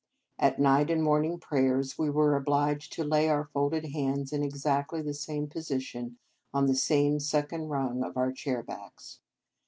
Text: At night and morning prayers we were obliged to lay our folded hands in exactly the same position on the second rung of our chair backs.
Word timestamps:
At 0.39 0.57
night 0.57 0.89
and 0.89 1.03
morning 1.03 1.37
prayers 1.39 1.95
we 1.95 2.09
were 2.09 2.35
obliged 2.35 2.91
to 2.93 3.03
lay 3.03 3.29
our 3.29 3.45
folded 3.45 3.85
hands 3.89 4.33
in 4.33 4.41
exactly 4.41 5.03
the 5.03 5.13
same 5.13 5.45
position 5.47 6.17
on 6.55 6.65
the 6.65 6.73
second 7.19 7.67
rung 7.67 8.03
of 8.03 8.17
our 8.17 8.31
chair 8.31 8.63
backs. 8.63 9.19